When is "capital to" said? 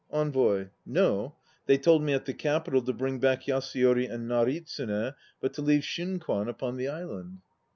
2.33-2.91